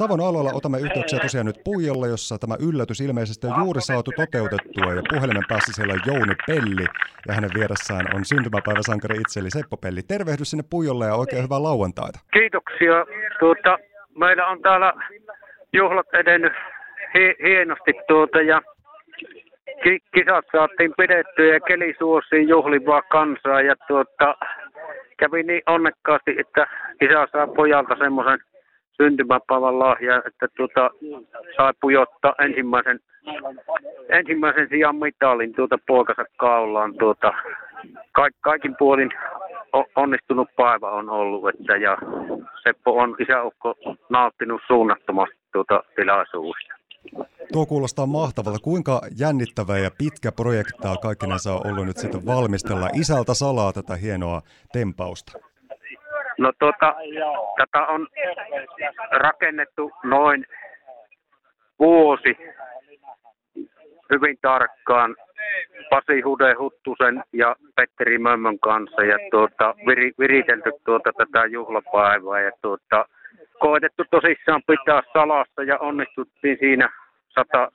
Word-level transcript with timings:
Savon 0.00 0.20
alueella 0.28 0.58
otamme 0.58 0.78
yhteyksiä 0.86 1.18
tosiaan 1.18 1.46
nyt 1.46 1.64
Puijolle, 1.64 2.08
jossa 2.08 2.38
tämä 2.38 2.56
yllätys 2.68 3.00
ilmeisesti 3.00 3.46
on 3.46 3.54
juuri 3.64 3.80
saatu 3.80 4.10
toteutettua 4.16 4.94
ja 4.98 5.02
puhelimen 5.12 5.48
päässä 5.48 5.72
siellä 5.72 5.92
on 5.96 6.00
Jouni 6.06 6.34
Pelli 6.46 6.86
ja 7.28 7.34
hänen 7.34 7.50
vieressään 7.58 8.04
on 8.14 8.24
syntymäpäiväsankari 8.24 9.16
itse 9.16 9.40
eli 9.40 9.50
Seppo 9.50 9.76
Pelli. 9.76 10.02
Tervehdys 10.02 10.50
sinne 10.50 10.64
Puijolle 10.70 11.06
ja 11.06 11.14
oikein 11.14 11.42
hyvää 11.42 11.62
lauantaita. 11.62 12.18
Kiitoksia. 12.32 12.96
Tuota, 13.40 13.78
meillä 14.22 14.46
on 14.46 14.62
täällä 14.62 14.92
juhlat 15.72 16.10
edennyt 16.20 16.52
hi- 17.14 17.38
hienosti 17.48 17.92
tuota 18.08 18.40
ja 18.52 18.62
ki- 19.82 20.04
kisat 20.14 20.46
saatiin 20.52 20.92
pidettyä 20.96 21.54
ja 21.54 21.60
keli 21.60 21.94
suosi 21.98 22.48
juhlivaa 22.48 23.02
kansaa 23.02 23.60
ja 23.62 23.74
tuota, 23.88 24.34
kävi 25.18 25.42
niin 25.42 25.62
onnekkaasti, 25.66 26.30
että 26.42 26.66
isä 27.00 27.26
saa 27.32 27.46
pojalta 27.46 27.94
semmoisen 27.98 28.40
syntymäpäivän 29.02 29.78
lahja, 29.78 30.22
että 30.26 30.46
tuota, 30.56 30.90
sai 31.56 31.72
pujottaa 31.80 32.34
ensimmäisen, 32.44 33.00
ensimmäisen 34.08 34.68
sijaan 34.68 34.96
mitalin 34.96 35.54
tuota 35.54 35.78
poikansa 35.86 36.24
kaulaan. 36.36 36.94
Tuota, 36.98 37.32
kaik, 38.12 38.34
kaikin 38.40 38.74
puolin 38.78 39.10
onnistunut 39.96 40.48
päivä 40.56 40.90
on 40.90 41.10
ollut, 41.10 41.48
että 41.48 41.76
ja 41.76 41.96
Seppo 42.62 42.90
on 43.02 43.16
isäukko 43.18 43.74
nauttinut 44.08 44.60
suunnattomasti 44.66 45.36
tuota 45.52 45.82
tilaisuudesta. 45.96 46.74
Tuo 47.52 47.66
kuulostaa 47.66 48.06
mahtavalta. 48.06 48.58
Kuinka 48.62 49.00
jännittävä 49.18 49.78
ja 49.78 49.90
pitkä 49.98 50.32
projektaa 50.32 50.96
kaikkinensa 50.96 51.54
on 51.54 51.66
ollut 51.66 51.86
nyt 51.86 51.96
sitten 51.96 52.26
valmistella 52.26 52.88
isältä 52.94 53.34
salaa 53.34 53.72
tätä 53.72 53.96
hienoa 53.96 54.42
tempausta? 54.72 55.49
No 56.40 56.52
tuota, 56.58 56.94
tätä 57.56 57.86
on 57.86 58.08
rakennettu 59.10 59.92
noin 60.04 60.46
vuosi 61.78 62.36
hyvin 64.12 64.38
tarkkaan 64.42 65.16
Pasi 65.90 66.20
Hude 66.20 66.54
Huttusen 66.54 67.22
ja 67.32 67.56
Petteri 67.76 68.18
Mömmön 68.18 68.58
kanssa 68.58 69.02
ja 69.02 69.18
tuota, 69.30 69.74
vir, 69.86 70.12
viritelty 70.18 70.70
tuota 70.84 71.12
tätä 71.12 71.46
juhlapäivää 71.46 72.40
ja 72.40 72.50
tuota, 72.62 73.04
koetettu 73.58 74.04
tosissaan 74.10 74.62
pitää 74.66 75.02
salassa 75.12 75.62
ja 75.62 75.78
onnistuttiin 75.78 76.56
siinä 76.60 76.88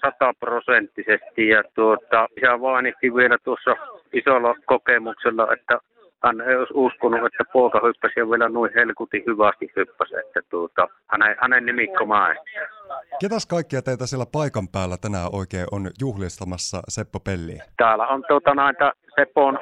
sataprosenttisesti 0.00 1.48
ja 1.48 1.62
tuota, 1.74 2.28
isä 2.36 2.60
vaanikin 2.60 3.14
vielä 3.14 3.36
tuossa 3.44 3.76
isolla 4.12 4.54
kokemuksella, 4.66 5.52
että 5.52 5.78
hän 6.24 6.40
ei 6.40 6.56
olisi 6.56 6.74
uskonut, 6.76 7.26
että 7.26 7.44
poika 7.52 7.80
hyppäsi 7.86 8.20
ja 8.20 8.30
vielä 8.30 8.48
noin 8.48 8.70
helkutin 8.74 9.22
hyvästi 9.26 9.72
hyppäsi, 9.76 10.14
että 10.16 10.40
tuota, 10.50 10.88
hänen, 11.06 11.36
hänen 11.40 11.66
nimikko 11.66 12.06
Ketäs 13.20 13.46
kaikkia 13.46 13.82
teitä 13.82 14.06
siellä 14.06 14.26
paikan 14.32 14.68
päällä 14.68 14.96
tänään 15.00 15.28
oikein 15.32 15.66
on 15.72 15.90
juhlistamassa 16.00 16.82
Seppo 16.88 17.20
Pelliä? 17.20 17.64
Täällä 17.76 18.06
on 18.06 18.24
tuota 18.28 18.54
näitä 18.54 18.92
Sepon 19.14 19.58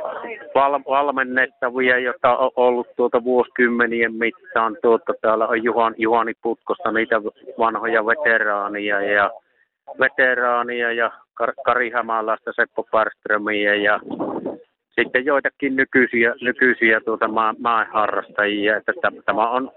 val- 0.55 0.83
valmennettavia, 0.89 1.99
joita 1.99 2.37
on 2.37 2.51
ollut 2.57 2.87
tuota 2.97 3.25
vuosikymmenien 3.25 4.15
mittaan. 4.15 4.77
Tuota, 4.83 5.13
täällä 5.21 5.47
on 5.47 5.65
Juhan, 5.65 5.95
Juhani 5.99 6.33
Putkosta 6.43 6.93
niitä 6.93 7.23
vanhoja 7.59 8.07
veteraania 8.07 9.01
ja 9.01 9.31
veteraania 10.01 10.93
ja 10.93 11.11
Kar- 11.43 11.63
Kari 11.65 11.91
Hämäläistä, 11.91 12.53
Seppo 12.57 12.83
Pärströmiä 12.93 13.75
ja 13.75 14.01
sitten 15.05 15.25
joitakin 15.25 15.77
nykyisiä, 15.77 16.35
nykyisiä 16.41 17.01
tuota 17.01 17.29
maa, 17.29 17.55
maaharrastajia. 17.59 18.77
Että 18.77 18.93
tämä 19.27 19.51
on 19.51 19.71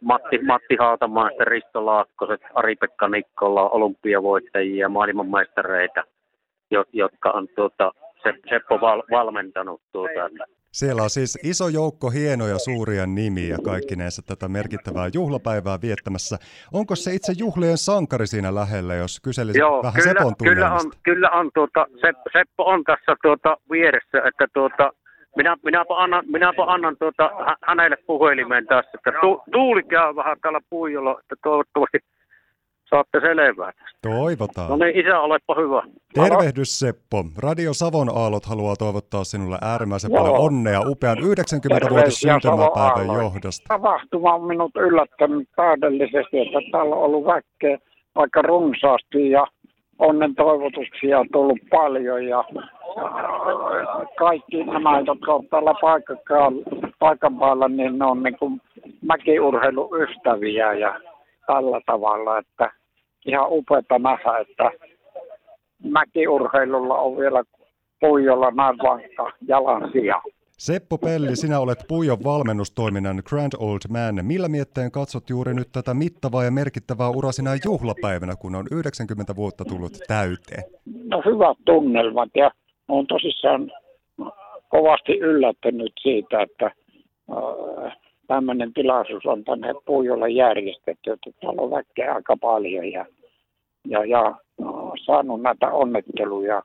Matti, 0.00 0.38
Matti 0.38 0.76
Hautamaista, 0.78 1.44
Risto 1.44 1.86
Laakkoset, 1.86 2.40
Ari-Pekka 2.54 3.08
Nikkola, 3.08 3.68
olympiavoittajia, 3.68 4.88
maailmanmaistareita, 4.88 6.04
jotka 6.92 7.30
on 7.30 7.48
tuota, 7.56 7.92
Seppo 8.50 8.80
val, 8.80 9.02
valmentanut. 9.10 9.80
Tuota. 9.92 10.30
Siellä 10.72 11.02
on 11.02 11.10
siis 11.10 11.38
iso 11.42 11.68
joukko 11.68 12.10
hienoja 12.10 12.58
suuria 12.58 13.06
nimiä 13.06 13.56
kaikkineensa 13.64 14.22
tätä 14.22 14.48
merkittävää 14.48 15.10
juhlapäivää 15.14 15.78
viettämässä. 15.82 16.36
Onko 16.72 16.96
se 16.96 17.14
itse 17.14 17.32
juhlien 17.38 17.78
sankari 17.78 18.26
siinä 18.26 18.54
lähellä, 18.54 18.94
jos 18.94 19.20
kyselisit 19.20 19.60
Joo, 19.60 19.82
vähän 19.82 20.02
kyllä, 20.02 20.20
Sepon 20.20 20.34
kyllä 20.42 20.72
on, 20.72 20.90
kyllä 21.02 21.30
on 21.30 21.50
tuota, 21.54 21.86
Seppo, 22.00 22.30
Seppo 22.32 22.64
on 22.64 22.84
tässä 22.84 23.16
tuota 23.22 23.56
vieressä, 23.70 24.18
että 24.28 24.46
tuota, 24.54 24.92
minä, 25.36 25.56
minäpä 25.64 25.94
annan, 25.96 26.24
minäpä 26.26 26.64
annan 26.66 26.96
tuota, 26.98 27.30
hänelle 27.66 27.96
puhelimeen 28.06 28.66
tässä, 28.66 28.90
että 28.94 29.10
tu, 29.20 29.42
tuuli 29.52 29.82
käy 29.82 30.16
vähän 30.16 30.36
täällä 30.42 30.60
puijolla, 30.70 31.20
että 31.20 31.34
toivottavasti 31.42 31.98
saatte 32.92 33.20
selvää 33.20 33.72
tästä. 33.72 33.98
Toivotaan. 34.02 34.68
No 34.70 34.76
niin, 34.76 35.00
isä, 35.00 35.20
olepa 35.20 35.54
hyvä. 35.54 35.82
Tervehdys 36.14 36.78
Seppo. 36.78 37.24
Radio 37.38 37.72
Savon 37.74 38.10
Aallot 38.14 38.46
haluaa 38.46 38.76
toivottaa 38.76 39.24
sinulle 39.24 39.58
äärimmäisen 39.62 40.10
Joo. 40.12 40.18
paljon 40.18 40.38
onnea 40.38 40.80
upean 40.86 41.18
90-vuotis 41.18 42.20
syntymäpäivän 42.20 43.06
johdosta. 43.22 43.64
Tapahtuma 43.68 44.34
on 44.34 44.44
minut 44.44 44.72
yllättänyt 44.76 45.48
täydellisesti, 45.56 46.38
että 46.38 46.58
täällä 46.72 46.96
on 46.96 47.02
ollut 47.02 47.24
väkeä 47.24 47.78
aika 48.14 48.42
runsaasti 48.42 49.30
ja 49.30 49.46
onnen 49.98 50.34
toivotuksia 50.34 51.18
on 51.18 51.28
tullut 51.32 51.58
paljon 51.70 52.26
ja 52.26 52.44
kaikki 54.18 54.64
nämä, 54.64 55.00
jotka 55.00 55.32
ovat 55.34 55.50
täällä 55.50 55.74
paikan 56.98 57.38
päällä, 57.38 57.68
niin 57.68 57.98
ne 57.98 58.04
on 58.04 58.22
niin 58.22 58.38
kuin 58.38 58.60
mäkiurheiluystäviä 59.02 60.72
ja 60.72 61.00
tällä 61.46 61.80
tavalla, 61.86 62.38
että 62.38 62.81
ihan 63.26 63.46
upeata 63.48 63.98
nähdä, 63.98 64.38
että 64.38 64.70
mäkiurheilulla 65.82 66.98
on 66.98 67.16
vielä 67.16 67.44
Puijolla 68.00 68.50
näin 68.50 68.78
vankka 68.78 69.32
jalansija. 69.48 70.22
Seppo 70.58 70.98
Pelli, 70.98 71.36
sinä 71.36 71.60
olet 71.60 71.78
Puijon 71.88 72.24
valmennustoiminnan 72.24 73.22
Grand 73.28 73.52
Old 73.58 73.80
Man. 73.88 74.26
Millä 74.26 74.48
mietteen 74.48 74.90
katsot 74.90 75.30
juuri 75.30 75.54
nyt 75.54 75.68
tätä 75.72 75.94
mittavaa 75.94 76.44
ja 76.44 76.50
merkittävää 76.50 77.08
urasinä 77.08 77.50
juhlapäivänä, 77.64 78.36
kun 78.36 78.54
on 78.54 78.66
90 78.70 79.36
vuotta 79.36 79.64
tullut 79.64 79.92
täyteen? 80.08 80.62
No 81.04 81.22
hyvät 81.24 81.58
tunnelmat 81.64 82.28
ja 82.36 82.50
on 82.88 83.06
tosissaan 83.06 83.70
kovasti 84.68 85.12
yllättänyt 85.12 85.92
siitä, 86.02 86.42
että 86.42 86.66
äh, 86.66 86.74
tämmöinen 88.32 88.72
tilaisuus 88.72 89.26
on 89.26 89.44
tänne 89.44 89.74
Puijolle 89.84 90.30
järjestetty, 90.30 91.10
että 91.10 91.30
täällä 91.40 91.62
on 91.62 91.70
väkeä 91.70 92.14
aika 92.14 92.36
paljon 92.36 92.92
ja, 92.92 93.06
ja, 93.88 94.04
ja 94.04 94.34
no, 94.60 94.92
saanut 95.04 95.42
näitä 95.42 95.70
onnetteluja 95.70 96.62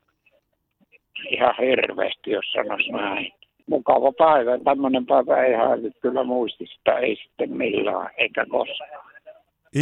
ihan 1.32 1.56
hirveästi, 1.62 2.32
jos 2.32 2.46
sanoisi 2.52 2.92
näin. 2.92 3.34
Mukava 3.70 4.12
päivä. 4.12 4.60
Tämmöinen 4.64 5.06
päivä 5.06 5.44
ei 5.44 5.54
häivy 5.54 5.92
kyllä 6.02 6.24
muistista, 6.24 7.00
ei 7.00 7.16
sitten 7.16 7.58
millään, 7.58 8.10
eikä 8.18 8.46
koskaan. 8.50 9.07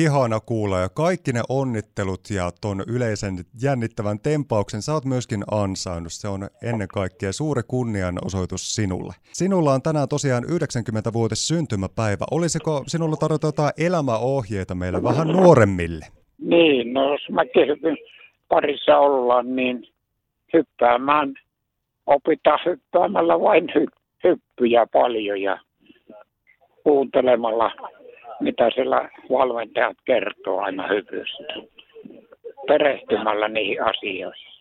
Ihana 0.03 0.39
kuulla 0.39 0.79
ja 0.79 0.89
kaikki 0.89 1.31
ne 1.31 1.41
onnittelut 1.50 2.29
ja 2.29 2.51
ton 2.61 2.83
yleisen 2.88 3.35
jännittävän 3.63 4.19
tempauksen 4.19 4.81
sä 4.81 4.94
oot 4.94 5.06
myöskin 5.06 5.44
ansainnut. 5.51 6.11
Se 6.13 6.28
on 6.28 6.41
ennen 6.69 6.88
kaikkea 6.88 7.31
suuri 7.33 7.61
kunnianosoitus 7.67 8.75
sinulle. 8.75 9.13
Sinulla 9.34 9.73
on 9.73 9.81
tänään 9.81 10.09
tosiaan 10.09 10.44
90-vuotis 10.44 11.47
syntymäpäivä. 11.47 12.25
Olisiko 12.31 12.84
sinulla 12.88 13.16
tarjota 13.16 13.47
jotain 13.47 13.73
elämäohjeita 13.88 14.75
meille 14.75 15.03
vähän 15.03 15.28
nuoremmille? 15.28 16.05
Niin, 16.38 16.94
no 16.94 17.11
jos 17.11 17.29
mäkin 17.29 17.67
parissa 18.50 18.97
ollaan, 18.97 19.55
niin 19.55 19.88
hyppäämään, 20.53 21.34
opitaan 22.05 22.59
hyppäämällä 22.66 23.39
vain 23.39 23.69
hy- 23.69 24.00
hyppyjä 24.23 24.88
paljon 24.94 25.41
ja 25.41 25.59
kuuntelemalla 26.84 27.72
mitä 28.40 28.69
siellä 28.73 29.09
valmentajat 29.31 29.97
kertoo 30.06 30.59
aina 30.62 30.88
hyvystä. 30.88 31.53
Perehtymällä 32.67 33.47
niihin 33.47 33.84
asioihin. 33.84 34.55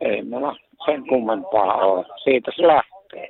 Ei 0.00 0.24
mulla 0.24 0.56
sen 0.84 1.06
kummempaa 1.08 1.74
ole. 1.74 2.06
Siitä 2.24 2.50
se 2.56 2.62
lähtee. 2.62 3.28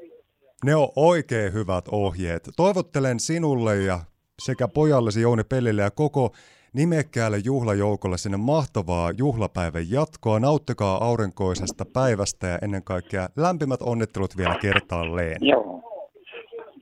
Ne 0.65 0.77
on 0.77 0.89
oikein 0.97 1.53
hyvät 1.53 1.85
ohjeet. 1.93 2.43
Toivottelen 2.56 3.21
sinulle 3.21 3.77
ja 3.77 3.99
sekä 4.43 4.69
pojallesi 4.69 5.23
Jouni 5.23 5.43
Pellille 5.44 5.83
ja 5.83 5.91
koko 5.91 6.31
nimekkäälle 6.75 7.39
juhlajoukolle 7.44 8.19
sinne 8.19 8.37
mahtavaa 8.37 9.11
juhlapäivän 9.19 9.91
jatkoa. 9.91 10.41
Nauttikaa 10.41 11.05
aurinkoisesta 11.05 11.85
päivästä 11.93 12.47
ja 12.47 12.59
ennen 12.62 12.85
kaikkea 12.85 13.29
lämpimät 13.37 13.83
onnittelut 13.83 14.37
vielä 14.37 14.56
kertaalleen. 14.61 15.37
Joo. 15.41 15.92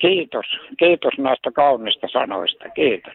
Kiitos. 0.01 0.47
Kiitos 0.79 1.19
näistä 1.19 1.51
kaunista 1.53 2.09
sanoista. 2.13 2.69
Kiitos. 2.71 3.15